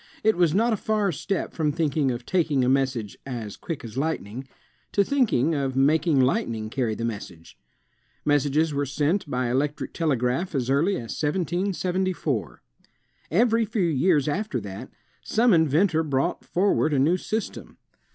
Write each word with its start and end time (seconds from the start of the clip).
It 0.23 0.35
was 0.35 0.55
not 0.55 0.73
a 0.73 0.77
far 0.77 1.11
step 1.11 1.53
from 1.53 1.71
thinking 1.71 2.09
of 2.09 2.25
taking 2.25 2.65
a 2.65 2.67
message 2.69 3.19
as 3.23 3.55
"quick 3.55 3.83
as 3.85 3.99
light 3.99 4.19
ning," 4.19 4.47
to 4.93 5.03
thinking 5.03 5.53
of 5.53 5.75
making 5.75 6.19
lightning 6.19 6.71
carry 6.71 6.95
the 6.95 7.05
message. 7.05 7.55
Messages 8.25 8.73
were 8.73 8.87
sent 8.87 9.29
by 9.29 9.51
electric 9.51 9.93
telegraph 9.93 10.55
as 10.55 10.71
early 10.71 10.93
as 10.95 11.21
1774. 11.21 12.63
Every 13.29 13.63
few 13.63 13.83
years 13.85 14.27
after 14.27 14.59
that, 14.61 14.89
some 15.23 15.53
inventor 15.53 16.01
brought 16.01 16.43
for 16.45 16.73
ward 16.73 16.95
a 16.95 16.97
new 16.97 17.15
system. 17.17 17.77